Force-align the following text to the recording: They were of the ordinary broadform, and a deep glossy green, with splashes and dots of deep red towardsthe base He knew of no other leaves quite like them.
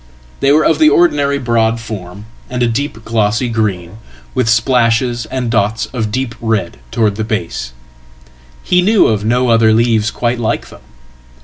They 0.39 0.51
were 0.51 0.65
of 0.65 0.79
the 0.79 0.89
ordinary 0.89 1.37
broadform, 1.37 2.23
and 2.49 2.63
a 2.63 2.67
deep 2.67 3.05
glossy 3.05 3.49
green, 3.49 3.97
with 4.33 4.49
splashes 4.49 5.27
and 5.27 5.51
dots 5.51 5.85
of 5.93 6.11
deep 6.11 6.33
red 6.41 6.79
towardsthe 6.91 7.27
base 7.27 7.73
He 8.63 8.81
knew 8.81 9.05
of 9.05 9.23
no 9.23 9.49
other 9.49 9.71
leaves 9.73 10.09
quite 10.09 10.39
like 10.39 10.69
them. 10.69 10.81